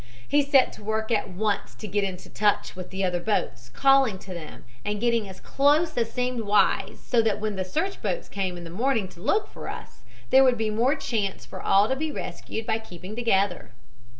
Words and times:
He 0.27 0.41
set 0.41 0.73
to 0.73 0.83
work 0.83 1.11
at 1.11 1.29
once 1.29 1.75
to 1.75 1.87
get 1.87 2.03
into 2.03 2.27
touch 2.27 2.75
with 2.75 2.89
the 2.89 3.03
other 3.03 3.19
boats, 3.19 3.69
calling 3.69 4.17
to 4.17 4.33
them 4.33 4.63
and 4.83 4.99
getting 4.99 5.29
as 5.29 5.39
close 5.39 5.95
as 5.95 6.11
seemed 6.11 6.41
wise, 6.41 6.99
so 6.99 7.21
that 7.21 7.39
when 7.39 7.55
the 7.55 7.63
search 7.63 8.01
boats 8.01 8.27
came 8.27 8.57
in 8.57 8.63
the 8.63 8.71
morning 8.71 9.07
to 9.09 9.19
look 9.21 9.45
for 9.47 9.67
us, 9.69 10.01
there 10.31 10.43
would 10.43 10.57
be 10.57 10.71
more 10.71 10.95
chance 10.95 11.45
for 11.45 11.61
all 11.61 11.87
to 11.87 11.95
be 11.95 12.11
rescued 12.11 12.65
by 12.65 12.79
keeping 12.79 13.15
together. 13.15 13.73